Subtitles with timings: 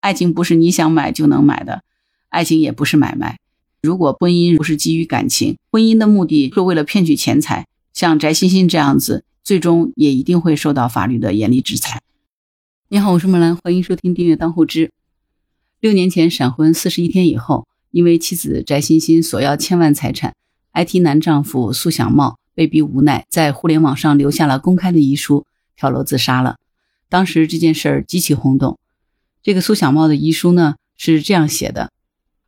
[0.00, 1.82] 爱情不是你想买就能买的，
[2.28, 3.38] 爱情也不是买卖。
[3.82, 12.00] 如果婚姻不是基于感情，婚姻的目的是为了骗取钱财，像翟欣欣这样子，最终也一定会受到法律的严厉制裁。
[12.88, 14.90] 你好，我是木兰，欢迎收听订阅当户知。
[15.80, 20.34] 六年前闪婚四十一天以后，因为妻子翟欣欣索要千万财产
[20.74, 25.44] ，IT 男丈夫苏小茂被逼无奈，在互联网上留下了公开的遗书，
[25.76, 26.56] 跳楼自杀了。
[27.08, 28.78] 当时这件事儿极其轰动。
[29.48, 31.90] 这个苏小茂的遗书呢是这样写的：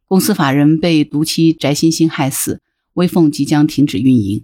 [0.06, 2.60] 公司法人被毒妻翟欣欣害死，
[2.92, 4.42] 微凤即将停止运营。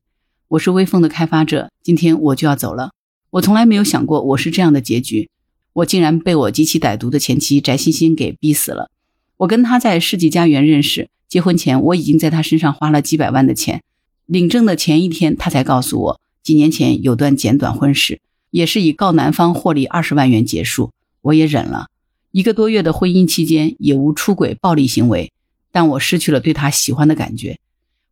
[0.48, 2.92] 我是微凤的开发者，今天我就要走了。
[3.28, 5.28] 我从来没有想过我是这样的结局。
[5.74, 8.90] 我竟然被我极其歹毒的前妻翟欣欣给逼死了。
[9.36, 13.82] 我跟他在世纪佳缘认识，结婚前我已经在他身上花了几百万的钱。
[14.24, 20.92] 领证的前一天，他才告诉我，几年前有段简短婚史，也是以告男方获利二十万元结束。
[21.20, 21.88] 我也忍了
[22.36, 25.32] 一个多月的婚姻期间，也无出轨暴力行为，
[25.72, 27.58] 但我失去了对他喜欢的感觉。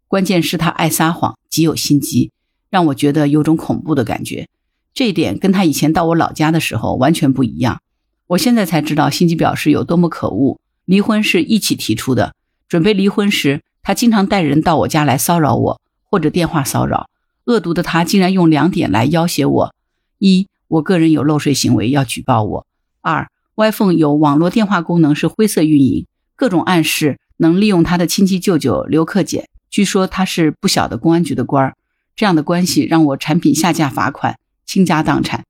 [0.09, 2.31] 关键是他爱撒谎，极有心机，
[2.71, 4.49] 让我觉得有种恐怖的感觉。
[4.95, 7.83] 这一点跟他以前到我老家的时候完全不一样。
[8.29, 10.59] 我现在才知道心机婊是有多么可恶。
[10.87, 12.35] 离婚是一起提出的，
[12.67, 17.11] 准备离婚时，他经常带人到我家来骚扰我，或者电话骚扰。
[17.45, 19.75] 恶毒的他竟然用两点来要挟我：
[20.17, 22.65] 一，我个人有漏税行为要举报我；
[23.03, 31.77] 二，iPhone 有网络电话功能是灰色运营，各种暗示能利用他的亲戚舅舅刘克俭，据说他是不小的公安局的官儿。
[32.17, 34.37] 这样的关系让我产品下架罚款。
[34.67, 35.45] 倾家荡产，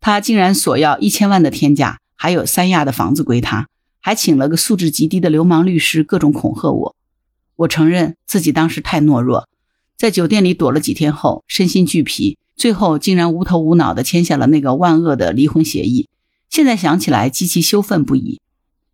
[0.00, 3.68] 他竟然索要一千万的天价，还有三亚的房子归他，
[4.00, 6.96] 还请了个素质极低的流氓律师，各种恐吓我。
[7.54, 9.48] 我承认自己当时太懦弱，
[9.96, 16.08] 在酒店里躲了几天后，身心俱疲，最后竟然无头无脑地签下了那个万恶的离婚协议。
[16.50, 18.40] 现在想起来极其羞愤不已，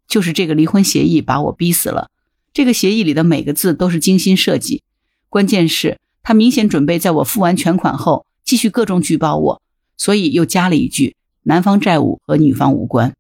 [0.07, 2.11] 就是这个离婚协议把我逼死了。
[2.53, 4.83] 这个协议里的每个字都是精心设计，
[5.29, 8.27] 关键是，他明显准备在我付完全款后。
[8.45, 9.63] 继续各种举报我，
[9.97, 13.15] 所以又加了一句：“男方债务和女方无关。”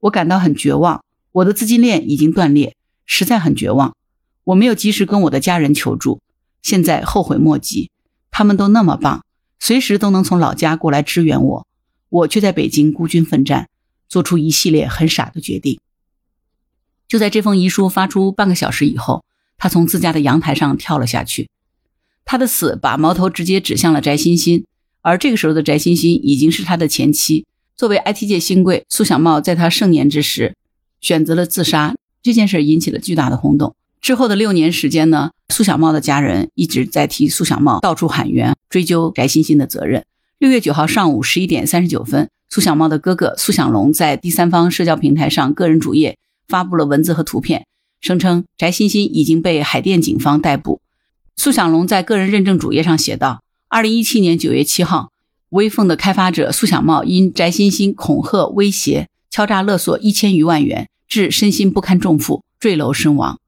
[0.00, 1.02] 我感到很绝望，
[1.32, 2.76] 我的资金链已经断裂，
[3.06, 3.96] 实在很绝望。
[4.44, 6.20] 我没有及时跟我的家人求助，
[6.60, 7.90] 现在后悔莫及。
[8.30, 9.24] 他们都那么棒，
[9.58, 11.66] 随时都能从老家过来支援我，
[12.10, 13.70] 我却在北京孤军奋战，
[14.08, 15.78] 做出一系列很傻的决定。
[17.06, 19.24] 就在这封遗书发出半个小时以后，
[19.56, 21.48] 他从自家的阳台上跳了下去。
[22.24, 24.66] 他的死把矛头直接指向了翟欣欣，
[25.00, 27.46] 而这个时候的翟欣欣已经是他的前妻。
[27.74, 30.56] 作为 IT 界新贵，苏小茂在他盛年之时
[31.00, 33.74] 选择了自杀，这件事引起了巨大的轰动。
[34.00, 40.04] 之后的六年时间呢，苏小茂的家人一直在替苏小茂到处喊冤，追究翟欣欣的责任。
[40.38, 46.16] 六月九号上午十一点三十九分，苏小茂的哥哥苏小龙在第三方社交平台上个人主页
[46.48, 47.66] 发布了文字和图片，
[48.00, 50.80] 声称翟欣欣已经被海淀警方逮捕。
[51.36, 55.12] 苏小龙在个人认证主页上写道：“二零一七年九月七号，
[55.50, 63.38] 微凤的开发者苏小茂因翟欣欣恐吓、威胁、敲诈勒索一千余万元，致身心不堪重负，坠楼身亡。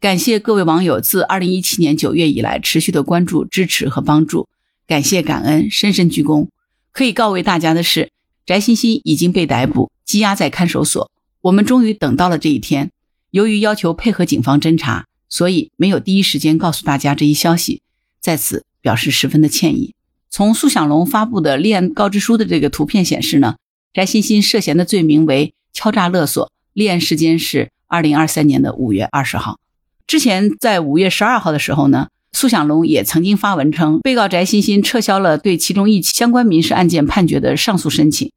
[0.00, 4.46] 感谢各位网友自二零一七年九月以来持续的关注、支持和帮助，
[4.86, 6.46] 感谢感恩，深深鞠躬。
[6.92, 8.10] 可以告慰大家的是，
[8.46, 11.10] 翟欣欣已经被逮捕，羁押在看守所。
[11.42, 12.90] 我们终于等到了这一天。
[13.30, 17.82] 由于要求配合警方侦查。”所以没有第一时间告诉大家这一消息，
[18.20, 19.92] 在此表示十分的歉意。
[20.30, 23.56] 从苏小龙发布的立案告知书的这个图片显示呢，
[23.92, 29.58] 翟欣欣涉嫌的罪名为敲诈勒索，立案时间是二零二三年的五月二十号。
[30.06, 32.10] 之前在五月十二号的时候呢，
[32.44, 38.30] 苏小龙也曾经发文称，被告翟欣欣撤销了对其中一起相关民事案件判决的上诉申请，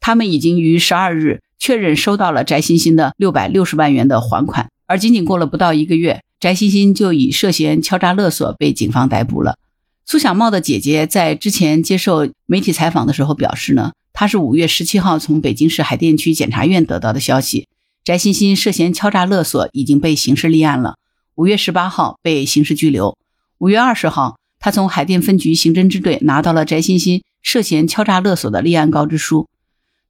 [0.00, 6.22] 他们已经于十二日确认收到了翟欣欣的六百六十万元的还款，而仅仅过了不到一个月。
[6.40, 9.56] 翟欣欣就以涉嫌敲诈勒索被警方逮捕了。
[10.04, 17.68] 苏小茂的姐姐在之前接受媒体采访的时候表示呢，她是五月十七号从北京市海淀区检察院得到的消息，
[18.02, 20.96] 翟欣欣涉嫌敲诈勒索已经被刑事立案了，
[21.36, 23.16] 五月十八号被刑事拘留。
[23.62, 29.48] 五月二十号，他从海淀分局刑侦支队拿到了翟欣欣涉嫌敲诈勒索的立案告知书。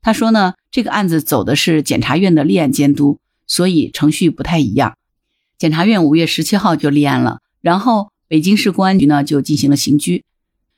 [0.00, 4.96] 他说呢，这个案子走的是检察院的立案监督，所以程序不太一样。
[5.58, 10.25] 检察院五月十七号就立案了，然后北京市公安局呢就进行了刑拘。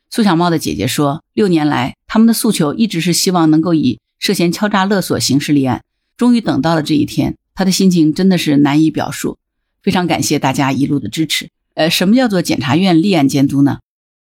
[0.09, 5.81] 苏小茂的姐姐说，六年来他们的诉求一直是希望能够以涉嫌敲诈勒索刑事立案，
[6.17, 9.37] 终于等到了这一天，他的心情真的是难以表述。
[9.81, 11.47] 非常感谢大家一路的支持。
[11.75, 13.79] 呃，什么叫做检察院立案监督呢？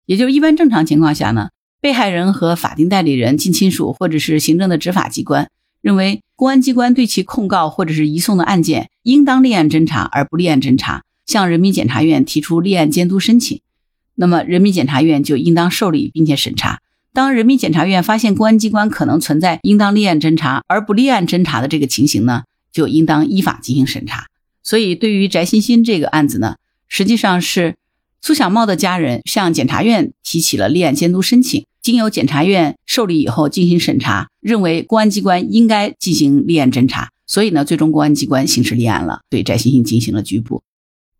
[0.05, 1.49] 也就是一般正常情况下呢，
[1.81, 5.49] 被害人和法定代理人、近亲属或者是行政的执法机关
[5.81, 13.59] 认为公安机关对其控告或者是移送的案件，应当立案侦查而不立案侦查，向人民检察院提出立案监督申请，
[14.15, 16.81] 那么人民检察院就应当受理并且审查。
[17.13, 24.27] 当人民检察院发现公安机关可能存在应当立案侦查而不立案侦查的这个情形呢，就应当依法进行审查。
[24.61, 27.75] 所以，对于翟欣欣这个案子呢，实际上是
[28.21, 40.63] 苏小茂的家人向检察院提起了立案监督申请，经由检察院受理以后进行审查，认为公安机关应该进行立案侦查，所以呢，最终公安机关刑事立案了，对翟欣欣进行了拘捕。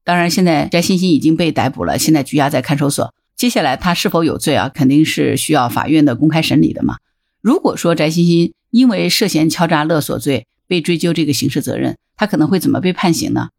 [0.03, 3.13] 当然，现在翟欣欣已经被逮捕了，现在拘押在看守所。
[3.35, 4.67] 接下来他是否有罪啊？
[4.67, 6.97] 肯定是需要法院的公开审理的嘛。
[7.41, 13.49] 如果说翟欣欣因为涉嫌敲诈勒索罪被追究这个刑事责任，他可能会怎么被判刑呢？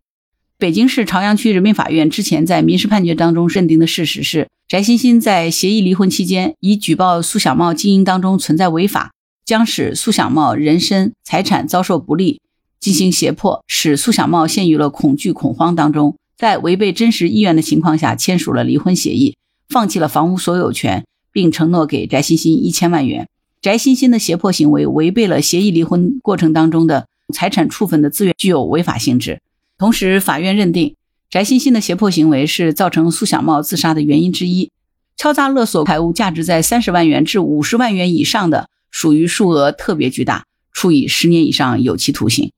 [0.60, 9.12] 北京市朝阳区人民法院之前在民事判决当中认定的事实是，翟欣欣在协议离婚期间，以举报苏小茂经营当中存在违法，
[9.44, 12.40] 将使苏小茂人身财产遭受不利，
[12.80, 19.36] 进行胁迫，使苏小茂陷于了恐惧恐慌当中，在违背真实意愿的情况下签署了离婚协议，
[19.68, 23.28] 放弃了房屋所有权，并承诺给翟欣欣一千万元。
[23.62, 27.06] 翟欣欣的胁迫行为违背了协议离婚过程当中的。
[27.30, 29.42] 财产处分的自愿具有违法性质，
[29.78, 30.96] 同时法院认定
[31.30, 34.72] 翟欣欣的胁迫行为是造成苏小茂自杀的原因之一。
[35.16, 42.50] 敲诈勒索财物价值在三十万元至五十万元以上的，属于数额特别巨大，处以十年以上有期徒刑。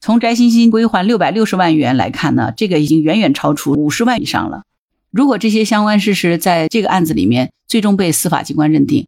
[0.00, 4.62] 从翟欣欣归还六百六十万元来看呢，这个已经远远超出五十万以上了。
[5.10, 9.06] 如果这些相关事实在这个案子里面最终被司法机关认定，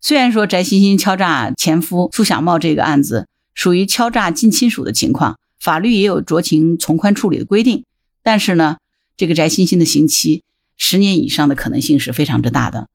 [0.00, 3.28] 虽然说翟欣欣敲诈前夫苏小茂这个案子。
[3.56, 7.82] 属于敲诈近亲属的情况，法律也有酌情从宽处理的规定。
[8.22, 8.76] 但是呢，
[9.16, 10.44] 这个翟欣欣的刑期
[10.76, 12.86] 十年以上的可能性是非常之大的，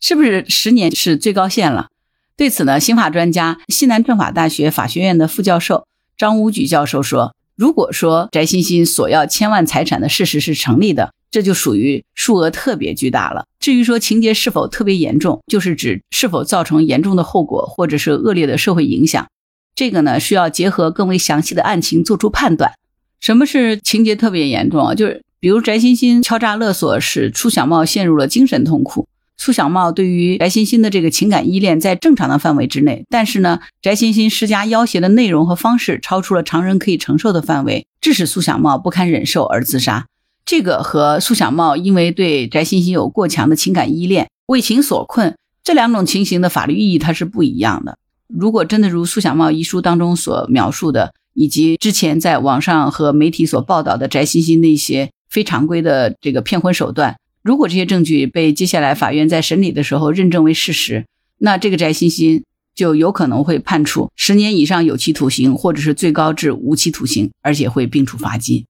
[0.00, 1.88] 是不是十年是最高限了？
[2.34, 5.86] 对此呢，刑法专家、西南政法大学法学院的副教授
[6.16, 13.44] 张武举教授说：“如果说翟欣欣索要千万财产的事实是成立的，这就属于数额特别巨大了。
[13.60, 19.26] 至于说情节是否特别严重，就是指是否造成严重的后果或者是恶劣的社会影响。”
[19.74, 22.72] 这个呢，需要结合更为详细的案情做出判断。
[23.20, 24.94] 什么是情节特别严重啊？
[24.94, 29.08] 就是比如翟欣欣敲诈勒索，使苏小茂陷入了精神痛苦。
[29.36, 40.06] 苏小茂对于翟欣欣的这个情感依恋在正常的范围之内，但是呢，翟欣欣施加要挟的内容和方式超出了常人可以承受的范围，致使苏小茂不堪忍受而自杀。
[40.46, 45.34] 这个和苏小茂因为对翟欣欣有过强的情感依恋为情所困
[45.64, 47.98] 这两种情形的法律意义它是不一样的。
[48.28, 61.06] 如果真的如苏小茂遗书当中所描述的，以及之前在网上和媒体所报道的翟欣欣那些非常规的这个骗婚手段，如果这些证据被接下来法院在审理的时候认证为事实，
[61.38, 62.44] 那这个翟欣欣
[62.74, 68.64] 就有可能会判处十年以上有期徒刑，或者是最高至无期徒刑，而且会并处罚金。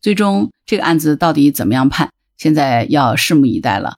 [0.00, 3.96] 最终这个案子到底怎么样判，现在要拭目以待了。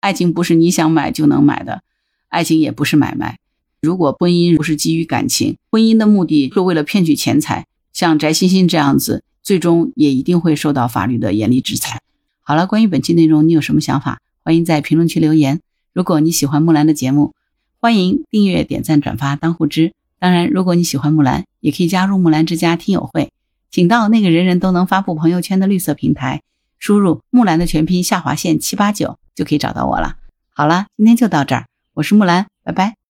[0.00, 1.82] 爱情不是你想买就能买的，
[2.28, 3.38] 爱情也不是买卖。
[3.84, 12.00] 如果婚姻不是基于感情，婚姻的目的是为了骗取钱财，像翟欣欣这样子，最终也一定会受到法律的严厉制裁。
[12.40, 14.20] 好了，关于本期内容，你有什么想法？
[14.42, 15.60] 欢迎在评论区留言。
[15.92, 17.34] 如果你喜欢木兰的节目，
[17.78, 19.92] 欢迎订阅、点赞、转发、当护知。
[20.18, 23.30] 当然，如果你喜欢木兰，也可以加入木兰之家听友会，
[23.70, 26.42] 请到那个人人都能发布朋友圈的绿色平台，
[26.78, 30.16] 输入木兰的全拼下划线七八九就可以找到我了。
[30.54, 33.03] 好了，今天就到这儿，我是木兰，拜拜。